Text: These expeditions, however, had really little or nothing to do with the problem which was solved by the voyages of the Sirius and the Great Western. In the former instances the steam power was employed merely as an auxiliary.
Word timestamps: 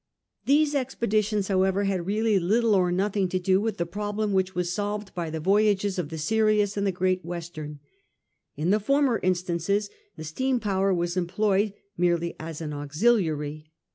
These 0.47 0.73
expeditions, 0.73 1.47
however, 1.47 1.83
had 1.83 2.07
really 2.07 2.39
little 2.39 2.73
or 2.73 2.91
nothing 2.91 3.29
to 3.29 3.37
do 3.37 3.61
with 3.61 3.77
the 3.77 3.85
problem 3.85 4.33
which 4.33 4.55
was 4.55 4.73
solved 4.73 5.13
by 5.13 5.29
the 5.29 5.39
voyages 5.39 5.99
of 5.99 6.09
the 6.09 6.17
Sirius 6.17 6.75
and 6.75 6.87
the 6.87 6.91
Great 6.91 7.23
Western. 7.23 7.79
In 8.55 8.71
the 8.71 8.79
former 8.79 9.19
instances 9.21 9.91
the 10.15 10.23
steam 10.23 10.59
power 10.59 10.91
was 10.91 11.15
employed 11.17 11.73
merely 11.97 12.35
as 12.39 12.61
an 12.61 12.73
auxiliary. 12.73 13.69